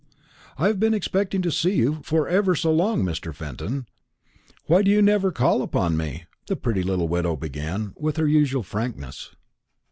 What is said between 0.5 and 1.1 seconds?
"I have been